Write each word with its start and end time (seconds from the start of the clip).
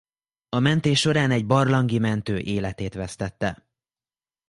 A 0.49 0.59
mentés 0.59 0.99
során 0.99 1.31
egy 1.31 1.45
barlangi 1.45 1.97
mentő 1.99 2.37
életét 2.39 2.93
vesztette. 2.93 3.65